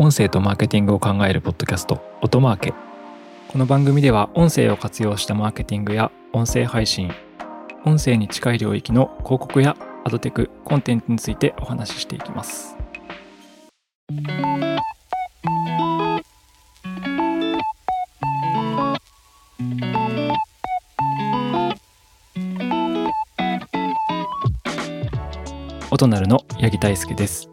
[0.00, 2.72] 音声とマーケティングを考えるポッドキャスト音マーケ。
[3.48, 7.10] この番組では音声を活用したマーケティングや音声配信
[7.84, 12.76] 音声に近い領域の広告やアドテクコンテンツについてお話ししていきます。
[25.90, 27.48] 音なるの八木大輔です。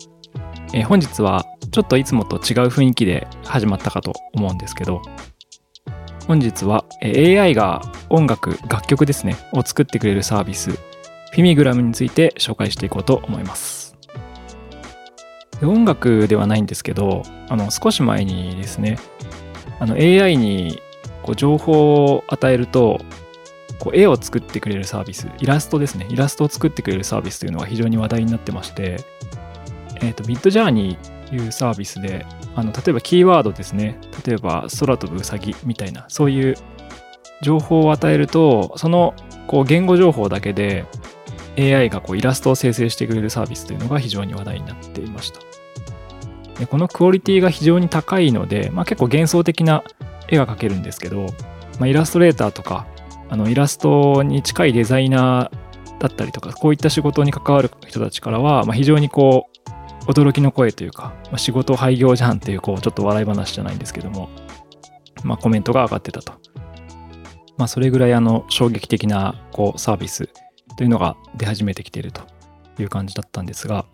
[0.76, 1.44] え、本日は
[1.76, 2.40] ちょっといつもと違う
[2.70, 5.02] 雰囲気で始まったかと思うんですけど
[6.26, 13.98] 本日は AI が音楽楽曲ですねを作ってくれるサービスフィミグラムについて紹介していこうと思います。
[15.62, 18.98] 音楽ではないんですけどあの少し前にですね
[19.82, 20.82] あの AI に
[21.24, 23.02] こう情報を与えると
[23.80, 29.04] こう絵を作ってくれるサービスイラストですねイラストを作ってくれるサービスというのが非常に話題になってまして
[30.02, 32.26] えっ、ー、と、ミッドジャーニーいうサービスで、
[32.56, 34.00] あの、例えばキーワードですね。
[34.26, 36.56] 例えば、空飛ぶウサギみたいな、そういう
[37.42, 39.14] 情報を与えると、その、
[39.48, 40.86] こう、言語情報だけで
[41.58, 45.40] AI がこうイラストを生成してくれるサービスというのが非常に話題になっていました。
[46.60, 49.84] でこのクオリティが非常に高いので、まあ、結構幻想的な
[50.30, 51.28] 絵が描けるんですけど、
[51.80, 52.88] まあ、イラストレーターとか
[53.30, 59.55] あのイラストに近いデザイナーだったりとかこういった仕事に関わる人たちからは、まあ、非常にこう
[60.08, 64.30] 驚きの声というか、まあ、仕事廃業じゃんっていう、こう、ちょっと笑い話じゃないんですけども、
[65.24, 66.34] まあ、コメントが上がってたと。
[67.58, 70.30] まあ、それぐらい、あの、衝撃的な、こう、サービス
[70.78, 72.22] というのが出始めてきていると
[72.80, 73.86] いう感じだったんですが、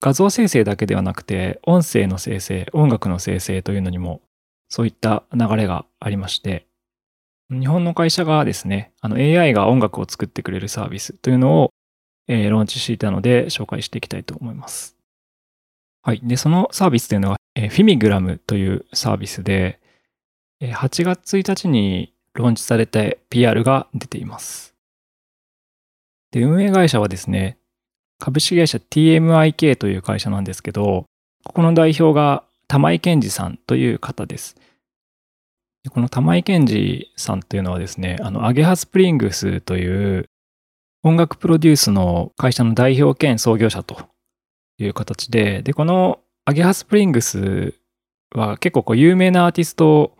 [0.00, 4.20] 画像生成だけではなくて、音声の生成、音楽の生成というのにも、
[4.68, 6.66] そういった流れがありまして、
[7.50, 11.70] 日本の会社がですね、あの AI が音楽を作ってくれるサービスというのを、
[12.26, 14.96] えー、ローンチしていたので紹介していきたいと思います。
[16.04, 16.20] はい。
[16.24, 19.78] で、そのサービスというのは、えー、フィミグラムというサービスで、
[20.60, 24.74] えー、8月1日にローンチされて PR が出ています。
[26.32, 27.56] で、運営会社はですね、
[28.18, 31.04] 株式会社 TMIK という会社なんですけど、
[31.44, 34.56] ここの代表が玉井健二さんという方です。
[35.84, 40.26] でこの玉井健二さんというのはですね、あの、アゲハスプリングスという
[41.04, 44.11] 音楽プロデュースの会社の代表兼創業者と
[44.78, 47.74] いう形で、で、このアゲハスプリングス
[48.34, 50.16] は結構こう有名なアーティスト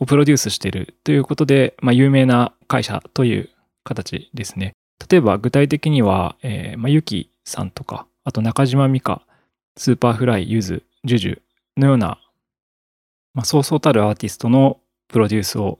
[0.00, 3.50] をプロデュースしているということで、まあ、有名な会社という
[3.84, 4.72] 形ですね。
[5.10, 9.22] 例えば具体的には、えー、まあ、ゆきさんとか、あと中島美嘉、
[9.76, 11.40] スーパーフライ、ゆず、ジュジュ
[11.76, 12.18] のような、
[13.34, 15.78] まあ、そうそうたるアーティストのプロデュースを、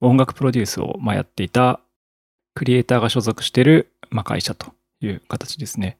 [0.00, 1.80] 音楽プロデュースをまあやっていた
[2.54, 5.98] クリエイターが所属している、まあ、会社という形ですね。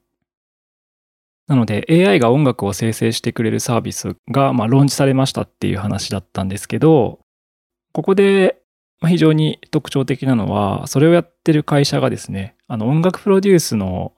[1.49, 7.19] なので AI が音楽を生成してくれるサービスが、まあ、ローンチされましたっていう話だったんですけど、
[7.91, 8.61] ここで
[9.07, 14.13] 非常に特徴的なのは、それをやってる会社がですね、あの音楽プロデュースの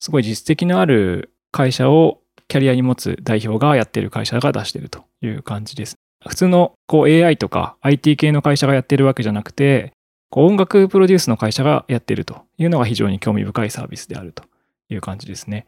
[0.00, 5.96] すごい実績のある会社をキャリアに持つ代表がやってる会社が出してるという感じです。
[6.26, 9.92] 普通のこう AI とか IT 系の会社がやってるわけじゃなくて、
[10.30, 14.44] こう音楽プロデュースの会社がやってるというのが非常に興味深いサービスであると
[14.88, 15.66] いう感じですね。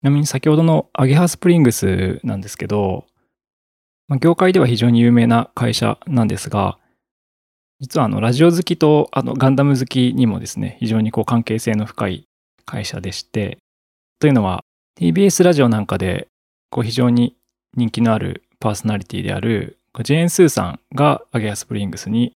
[0.00, 3.06] ちなみに先ほどのアゲハスプリングスなんですけど、
[4.20, 6.78] 業界では非常に有名な会社なんですが、
[7.80, 12.24] 実はあのラジオ好きとあのガンダム好きにもですね、非常にこう関係性の深い
[12.64, 13.58] 会社でして、
[14.20, 14.62] というのは
[15.00, 16.28] TBS ラジオなんかで
[16.70, 17.34] こう非常に
[17.76, 22.32] 人気のあるパーソナリティであるジェーン・スーさんがアゲハスプリングスに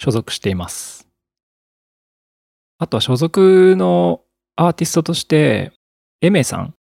[0.00, 1.08] 所属しています。
[2.78, 4.22] あとは所属の
[4.54, 5.72] アーティストとして、
[6.20, 6.74] エメさん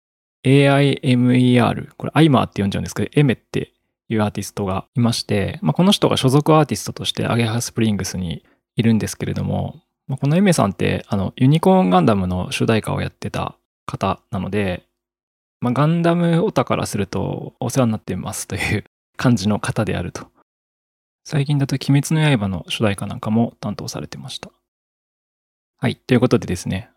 [0.45, 3.73] AIMER、これアイマーって呼んじゃうんですけど、エメって
[4.09, 8.45] いうアーティストがいまして、まあ、この人が所属アーティストとしてアゲハスプリングスに
[8.77, 13.57] いるんですけれども、まあ、このエメさんってあのユニコーンガンダムの主題歌をやってた
[13.87, 14.87] 方なので、
[15.61, 18.85] まあ、ガンダムオタからするとお世話になっていますという
[19.17, 20.29] 感じの方であると。
[21.25, 24.51] 最近だと鬼滅の刃の主題歌なんかも担当されてました。
[25.79, 25.97] はい。
[25.97, 26.89] ということでですね、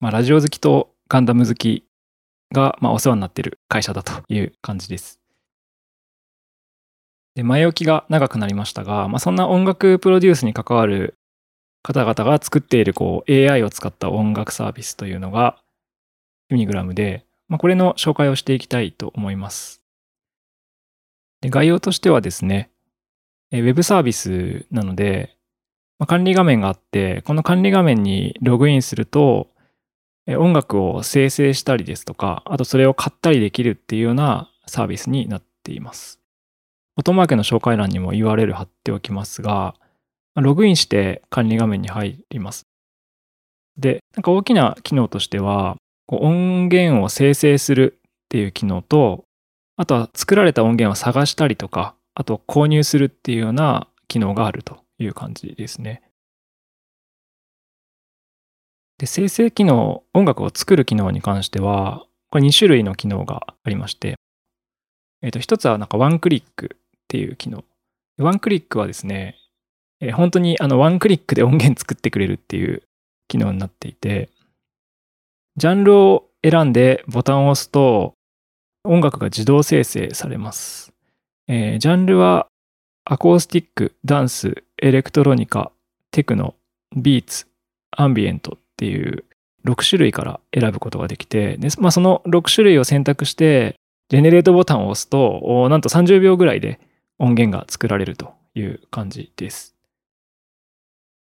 [0.00, 1.84] まあ、ラジオ好きとガンダム好き
[2.52, 5.20] が、まあ、お世話になっている会社だという感じです。
[7.34, 11.14] で前置きが長くなりましたが、まあ、そんな音楽プロデュースに関わる
[11.82, 15.56] 方々が作っているこう AI を使った音楽サービスというのが
[16.50, 19.80] ユニグラムで、まあ、これの紹介をしていきたいと思います。
[21.40, 22.70] で概要としてはですね、
[23.52, 25.36] ウェブサービスなので、
[25.98, 29.48] まあ、管理画面があって、この管理画面にログインすると、
[30.36, 36.20] 音楽を生成したりですとか、あとそれを買ったりできるっていうようなサービスになっています。
[36.96, 39.74] 音マーケの紹介欄にも URL 貼っておきますが、
[40.36, 42.66] ログインして管理画面に入ります。
[43.76, 45.76] で、なんか大きな機能としては、
[46.08, 49.24] 音源を生成するっていう機能と、
[49.76, 56.02] あとは作られた音源を探したりとか、あと購入するっていうような機能があるという感じですね。
[59.00, 64.16] で、生成機能、音楽を作る機能に関しては、これ2種類の機能がありまして、
[65.22, 67.64] えっ、ー、と、一つはなんかワンクリックっていう機能。
[68.18, 69.36] ワンクリックはですね、
[70.00, 72.82] えー、本当にあのワンクリックで音源作ってくれるっていう
[73.26, 74.28] 機能になっていて、
[75.56, 78.12] ジャンルを選んでボタンを押すと
[78.84, 80.92] 音楽が自動生成されます。
[81.48, 82.48] えー、ジャンルは
[83.06, 85.72] アコースティック、ダンス、エレクトロニカ、
[86.10, 86.54] テクノ、
[86.94, 87.46] ビーツ、
[87.92, 89.24] アンビエントっていう
[89.66, 93.76] 6種類から選ぶことができて、でまあ、その6種類を選択して、
[94.08, 96.80] ジェネレートボタンを押すと、なんと30秒ぐらいで
[97.18, 99.76] 音源が作られるという感じです。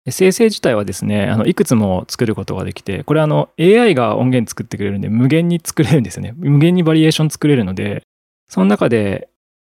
[0.10, 6.34] 生成自体はですね、あのいくつも作ることができて、これあの AI が音源作ってくれるんで無限に作れるんですよね。
[6.38, 8.04] 無限にバリエーション作れるので、
[8.48, 9.30] その中で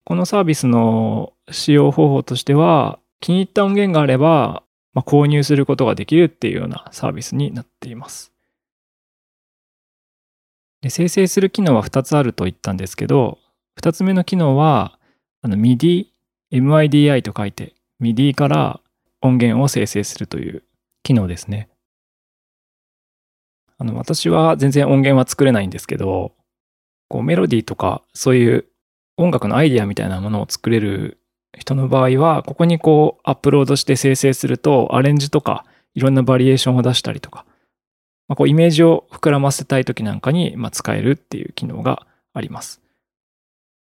[0.04, 8.32] このサービスの使用方法としては、気に入った音源があれば、まあ、購入することができるっていうようなサービスになっています。
[10.82, 13.38] で生成する機能は2つあると言ったんですけど、
[13.80, 14.98] 2つ目の機能は、
[15.42, 16.06] あの MIDI、
[16.52, 18.80] MIDI と書いて、MIDI から
[19.20, 20.64] 音源を生成するという
[21.02, 21.68] 機能ですね。
[23.78, 26.32] あの私は全然音源は作れないんですけど、
[27.08, 28.66] こうメロディーとかそういう
[29.16, 31.19] 音楽のアイディアみたいなものを作れる
[31.58, 35.64] 人の場合は、ここにこうアップロードして生成するとアレンジとか
[35.94, 37.44] いろんなバリエーションを出したりとか、
[38.28, 42.80] まあ、こうイメージを膨らませたい時なんかにま使えるっていう機能があります。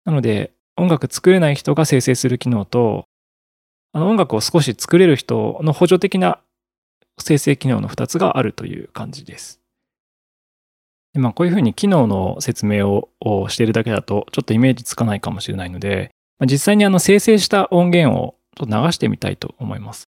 [0.05, 3.05] なので音楽作れない人が生成する機能と
[3.93, 6.39] あの音楽を少し作れる人の補助的な
[7.19, 9.61] 生成機能の2つがあるという感じです。
[11.13, 13.07] でまあ、こういうふうに機能の説明を
[13.47, 16.09] しているだけだとちょっとイメージつかないかもしれないので、
[16.45, 20.07] 実際にあの生成した音源をちょっと流してみたいと思います。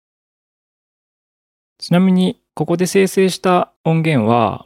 [1.78, 4.66] ちなみにここで生成した音源は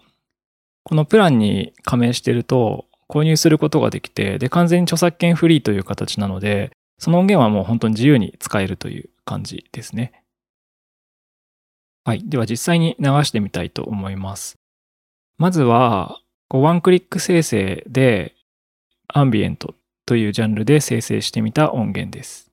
[0.83, 10.23] このプランに加盟してると購入することができてで完全に著作権フリーという形なのでその音源はもう本当に自由に使えるという感じですね。
[12.03, 12.23] はい。
[12.27, 14.55] では実際に流してみたいと思います。
[15.37, 16.19] まずは、
[16.49, 18.35] ワンクリック生成で、
[19.07, 19.75] アンビエント
[20.09, 22.49] というジャンルで生成してみた音源です。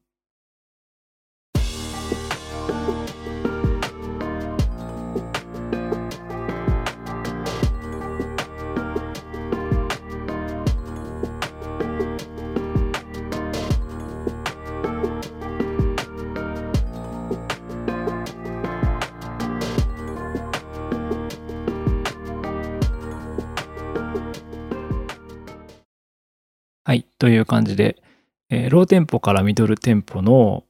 [26.87, 27.05] はい。
[27.19, 28.01] という感じで、
[28.49, 30.63] えー、ローテンポからミドルテンポの、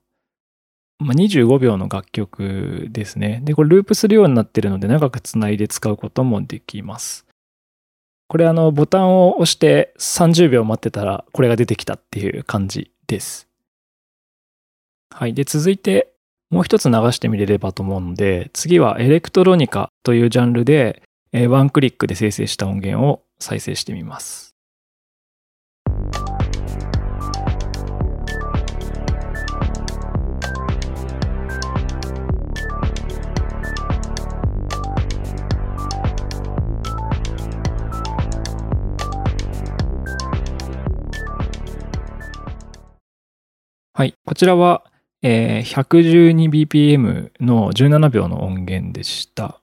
[0.99, 3.43] まあ、25秒の楽曲ですね。
[3.45, 7.27] で、これループするようになってるので長くつないで使うこともできます。
[8.29, 13.47] これあのボタンを押して30秒待ってたらこれが出てきたっていう感じです。
[15.11, 15.35] はい。
[15.35, 16.15] で、続いて
[16.49, 24.46] もう一つ流してみれればと思うので、次はエレクトロニカというジャンルで、えー、ワンクリックで生成した音源を再生してみます。
[43.99, 44.13] はい。
[44.27, 44.85] こちらは、
[45.23, 49.63] えー、112bpm の17秒の音源でした。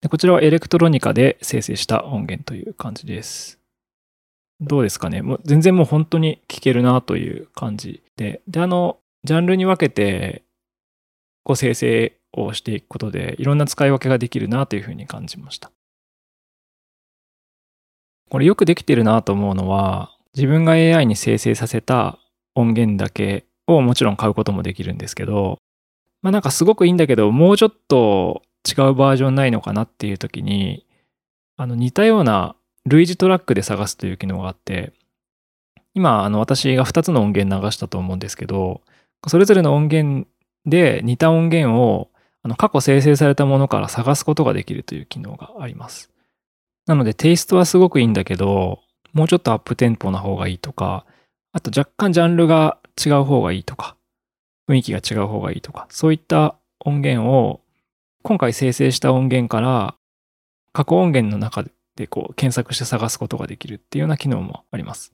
[0.00, 3.58] でこちらはエレクトロニカで生成した音源という感じです。
[4.62, 5.20] どうですかね？
[5.20, 8.40] もう全然もう本当に聴けるなという感じで。
[8.48, 10.42] で、あの、ジャンルに分けて、
[11.44, 15.70] こう生成をしていくことで、いろんな使い分けができるなというふうに感じました。
[18.30, 22.18] これよくできてるなと思うのは、自分が AI に生成させた
[22.54, 23.44] 音源だけ
[23.76, 25.58] をもちろん買うこともできるんですけど、
[26.22, 30.86] まあなんかすごくいいんだけど、もうちょっと違うバージョンないのかなっていう時に、
[31.56, 34.92] あの似たような類似トラックで探すという機能があって、
[35.94, 38.82] 今、あの私が2つの音源流したと思うんですけど、
[39.26, 40.28] それぞれの音源
[40.66, 42.10] で似た音源を
[42.42, 46.10] あの過去生成されたものから探すことができるという機能があります。
[46.86, 48.80] なのでテイストはすごくいいんだけど、
[49.12, 51.04] もうちょっとアップテンポな方がいいとか、
[51.52, 53.96] あと若干ジャンルが違う方がいいとか、
[54.68, 57.60] 雰囲気が違う方がいいとか、そういった音源を
[58.22, 59.96] 今回生成した音源から
[60.72, 61.64] 過去音源の中
[61.96, 65.12] でこう検索して探すことができるっていうような機能もあります。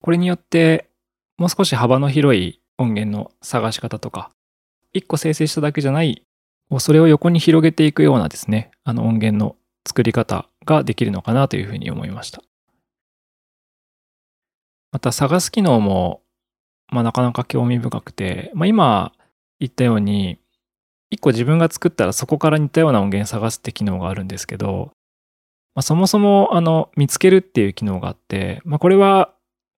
[0.00, 0.88] これによって
[1.38, 4.30] もう少し幅の広い音源の探し方とか、
[4.92, 6.24] 一個生成しただけじゃない、
[6.78, 9.56] それを横に広げていくようなですね、あの音源の
[9.86, 12.42] 作り方ができるのかなというふうに思いました。
[14.92, 16.22] また探す機能も、
[16.90, 19.12] まあ、なかなか興味深くて、まあ、今
[19.60, 20.38] 言ったように、
[21.10, 24.92] 一個自分が作ったらそこから似たような音源探すって機能があるんですけど、
[25.74, 29.32] まあ、そもそもあの見つけるっていう機能があって、まあ、これは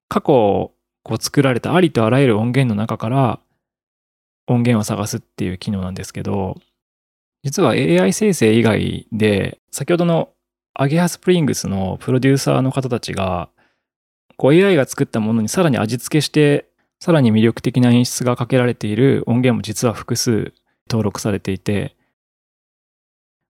[0.09, 3.41] 過去こう作られたありとあらゆる音源の中から
[4.49, 6.57] 音源を探すっていう機能なんですけど、
[7.43, 10.31] 実は AI 生成以外で、先ほどの
[10.75, 13.49] アゲハスプリングスのプロデューサーの方たちが、
[14.41, 16.65] こう AI が作ったものにさらに味付けして、
[16.99, 20.55] さらに魅力的な演出がかけられている音源も実は複数
[20.89, 21.95] 登録されていて、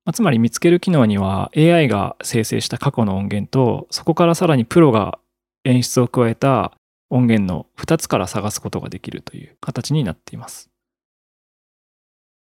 [0.04, 5.20] まあ、つまり見つける機能には AI が生成した過去の音源と、そこからさらにプロが
[5.62, 6.72] 演出を加えた
[7.08, 10.70] 音源の2つから探すことができるという形になっています。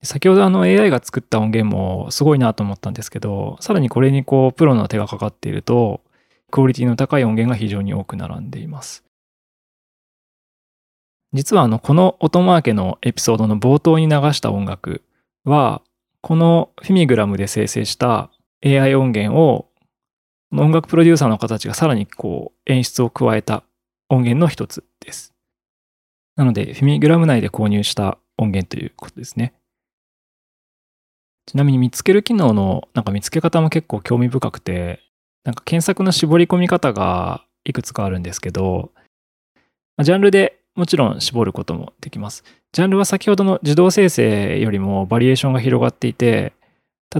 [0.05, 6.03] 先ほどあの AI が作った音源もすごいなと思ったんですけど、さらにこれにこうプロの手がかかっていると、
[6.51, 9.05] クオリティの高い音源が非常に多く並んでいます。
[11.33, 15.03] 実はあのこの音マーケのエピソードの冒頭に流した音楽
[15.45, 15.83] は、
[16.23, 18.31] このフィミグラムで生成した
[18.65, 19.69] AI 音源を
[20.53, 23.63] 音楽プロデューサーの方たちがさらにこう演出を加えた
[24.09, 25.35] 音源の一つです。
[26.37, 29.53] なので、フィミグラム内で購入した音源ということですね。
[31.47, 35.01] ちなみに見つける機能のなんか見つけ方も結構興味深くて、
[35.49, 38.93] なんか検索の絞り込み方がいくつかあるんですけど、
[40.03, 42.45] ジャンルでもちろん絞ることもできます。
[42.73, 46.53] ジャンルは先ほどの自動生成よりもバリエーションが広がっていて、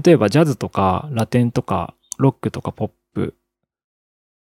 [0.05, 3.33] 例えばジャズとかラテンとかロックとかポップ、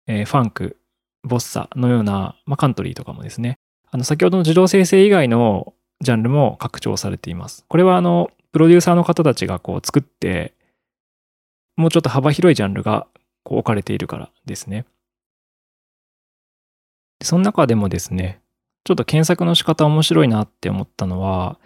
[0.08, 0.78] えー、ファンク、
[1.24, 3.58] ボッサのような、まあ、カントリーとかもですね、
[3.92, 7.66] あの先ほどの自動生成以外のジャンルも拡張されています。
[7.68, 10.54] これはあの、プロデューサーの方たちがこう作って、
[11.76, 13.08] もうちょっと幅広いジャンルが
[13.46, 14.86] こう置かれているからですね。
[17.24, 18.42] その中でもですね、
[18.84, 21.58] ちょっと検索の仕方面白いなって思ったのは、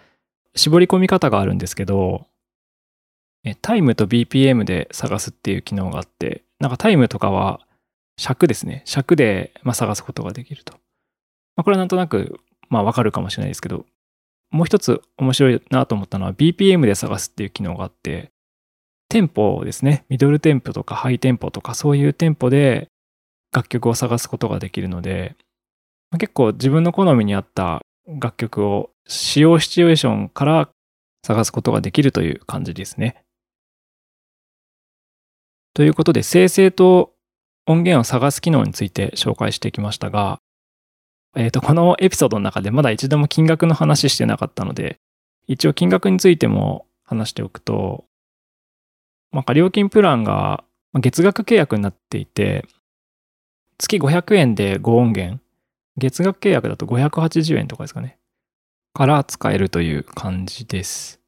[0.54, 2.26] 絞り込み方があるんですけど、
[3.62, 7.60] タイムと BPM で探すっていう機能があって、なんかタイムとかは
[8.18, 8.82] 尺ですね。
[8.84, 10.74] 尺で、ま、探すことができると。
[11.56, 13.86] まあ、これはなんとなく、まあ、わかるかもしれないですけど、
[14.50, 18.30] もう一つ面白いなと思ったのは BPM で探すっていう機能があって、
[19.10, 20.04] テンポですね。
[20.08, 22.88] ミドルテンポとかハイテンポとかそういうテンポで
[23.52, 25.34] 楽曲を探すことができるので、
[26.12, 30.68] 結構自分の好みに合った楽曲を使用シチュエーションから
[31.26, 33.22] 探すことができるという感じですね。
[35.74, 37.12] ということで、生成と
[37.66, 40.38] 音源を探す機能について紹介してきましたが、
[41.36, 44.98] えっ、ー、と、このエピソードの中でまだ一度も金額の話してなかったので、
[45.48, 48.04] 一応金額についても話しておくと、
[49.32, 52.66] なんか料金プランが月額契約になっていて、
[53.78, 55.40] 月500円で5音源、
[55.96, 58.18] 月額契約だと580円とかですかね、
[58.92, 61.20] から使えるという感じです。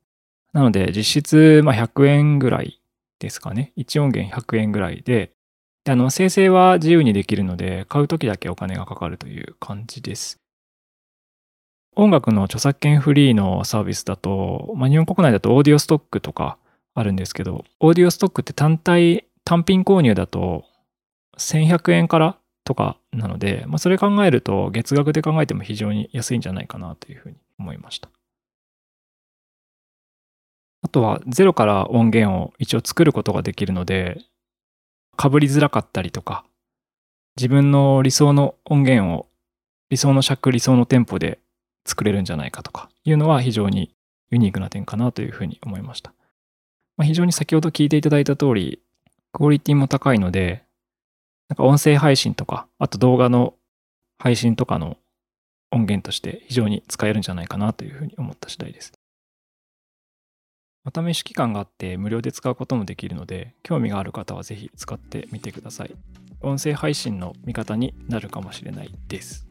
[0.53, 2.81] なので実質ま100円ぐらい
[3.21, 3.73] ですかね。
[3.77, 5.31] 1音源100円ぐらいで、
[5.85, 10.39] であの生成は自由にできるので、買うときだけお金がかかるという感じです。
[11.95, 16.59] 音楽の著作権フリーのサービスだと、まあ、日本国内だとオーディオストックとか
[16.95, 20.65] あるんですけど、オーディオストックって単体、単品購入だと
[21.39, 28.09] 1100円からとかなので、まあ、それ考えると月額で考えても非常に安いんじゃないかなというふうに思いました。
[30.83, 34.21] あとはゼロから音源を一応作ることができるので、
[35.17, 36.45] かぶりづらかったりとか、
[37.37, 39.27] 自分の理想の音源を
[39.91, 41.39] 理想の尺、理想のテンポで
[41.87, 43.95] 作れるんじゃないかとかいうのは非常に
[44.31, 46.13] ユニークな点かなというふうに思いました。
[46.97, 48.81] まあ、非常に先ほど聞いていただいた通り、
[49.33, 50.65] クオリティも高いので、
[51.49, 53.55] なんか音声配信とか、あと動画の
[54.19, 54.97] 配信とかの
[55.71, 58.93] 音源として非常に使えるんじゃないかなというふうに思った次第です。
[60.85, 65.95] お試し期間があって無料で使うこともできるので、興味がある方はぜひ使ってみてください。
[66.41, 69.47] 音声配信の味方になるかもしれないです。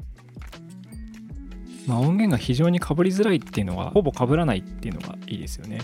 [1.88, 5.80] まあ、音源が非常にかぶりづらいっていうのは、ほぼかぶらないっていうのがいいですよね。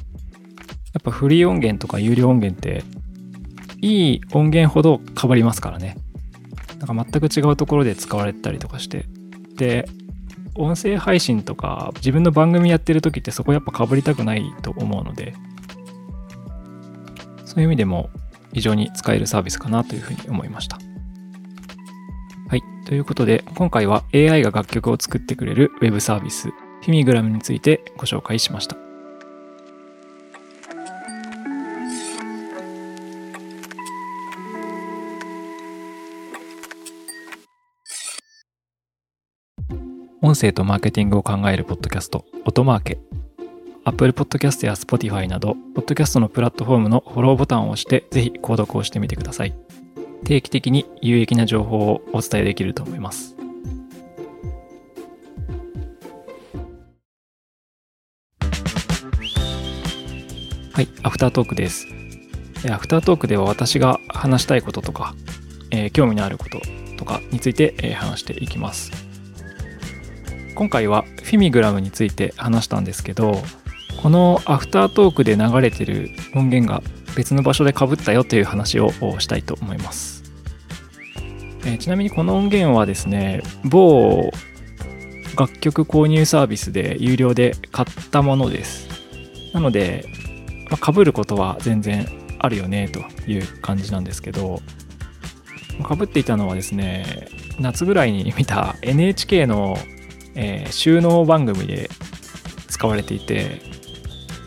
[0.94, 2.84] やっぱフリー音源とか有料音源って、
[3.82, 5.98] いい音源ほどかぶりますからね。
[6.80, 9.06] なんか全く違うところで使われたりとかして
[9.56, 9.90] で
[10.56, 15.34] 音声配信とか自分の番組やってる時ってそこやっぱかぶりたくないと思うので
[17.46, 18.10] そういう意味でも
[18.54, 20.78] 非常に使えるサービスかなというふうに思いました。
[22.48, 22.64] はい。
[22.86, 28.87] ということで、今回は AI が楽曲を作ってくれる Web サービス、フィミグラムについてご紹介しました。
[40.28, 43.00] 音声とマーケティングを考えるポッドキャスト、音マーケ。
[43.86, 49.56] Apple Podcast や Spotify など、ポッドキャストのプラットフォームのフォローボタンを押して、ぜひ購読をしてみてください。
[50.26, 53.38] 定期的に有益な情報をお伝えできると思います。
[60.74, 61.88] はい、アフタートークです。
[62.70, 65.16] アフタートークでは私が話したいこととか、
[65.72, 66.60] えー、興味のあること
[66.98, 69.07] とかについて、えー、話していきます。
[70.58, 73.44] 今回はフィミグラムについて話したんですけど
[74.02, 76.82] このアフタートークで流れてる音源が
[77.16, 80.24] 別の場所でかぶったよという話をしたいと思います、
[81.64, 84.32] え、ちなみにこの音源はですね某
[85.38, 88.88] 楽曲購入サービスで有料で買ったものです。
[89.54, 90.06] なので、
[90.72, 92.08] まあ、ることは全然
[92.40, 93.00] あるよねと
[93.30, 94.62] いう感じなんですけど
[95.84, 97.28] かぶっていたのはですね
[97.60, 99.78] 夏ぐらいに見た NHK の
[100.40, 101.90] えー、収納番組で
[102.68, 103.60] 使われていて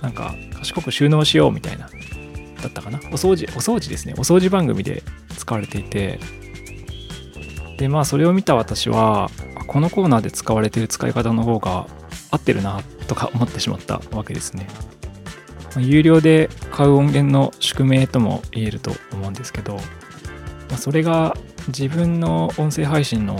[0.00, 1.90] なんか賢く収納しようみたいな
[2.62, 2.98] だったかな？
[2.98, 4.14] お掃除お掃除ですね。
[4.16, 5.02] お掃除番組で
[5.36, 6.20] 使われていて。
[7.78, 9.30] でまあそれを見た私は
[9.66, 11.86] このコーナーで使われている使い方の方が
[12.30, 14.68] 合ってるなとか思ってしまったわけですね。
[15.78, 19.78] 有料で買う音源の宿命とも言えると思うんですけど
[20.76, 21.36] それが
[21.68, 23.38] 自分の音声配信の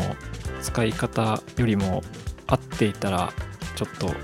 [0.62, 2.02] 使い方よりも
[2.50, 3.32] 合っていたら
[3.76, 4.14] ちょっと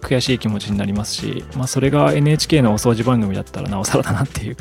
[0.00, 4.56] 悔しい気持ちになりますし、まあ、それが NHK のお掃除番組だったらなおさらだなっていう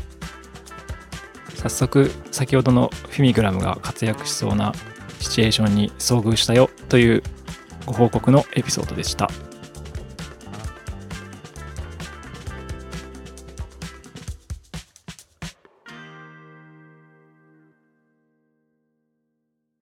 [1.55, 4.73] 早速先ほどのフィミグラムが活躍しそうな
[5.19, 7.23] シチュエーションに遭遇したよという
[7.85, 9.29] ご報告のエピソードでした。